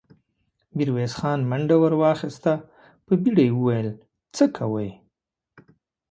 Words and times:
ميرويس 0.75 1.13
خان 1.19 1.39
منډه 1.49 1.75
ور 1.81 1.93
واخيسته، 2.01 2.53
په 3.05 3.13
بيړه 3.21 3.43
يې 3.47 3.51
وويل: 3.57 3.87
څه 4.35 4.43
کوئ! 4.57 4.89